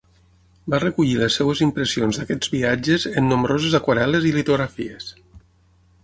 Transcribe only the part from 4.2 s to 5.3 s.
i litografies.